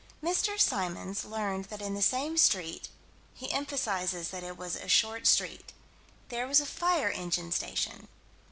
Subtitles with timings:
[0.23, 0.59] Mr.
[0.59, 2.89] Symons learned that in the same street
[3.35, 5.73] he emphasizes that it was a short street
[6.29, 8.07] there was a fire engine station.